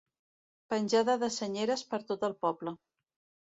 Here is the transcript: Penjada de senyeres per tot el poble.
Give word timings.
Penjada 0.75 1.17
de 1.25 1.31
senyeres 1.37 1.87
per 1.95 2.03
tot 2.11 2.29
el 2.33 2.37
poble. 2.43 2.79